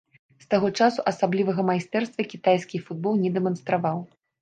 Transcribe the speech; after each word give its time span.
З 0.45 0.45
таго 0.53 0.71
часу 0.85 1.03
асаблівага 1.11 1.67
майстэрства 1.71 2.27
кітайскі 2.35 2.85
футбол 2.89 3.23
не 3.25 3.37
дэманстраваў. 3.41 4.07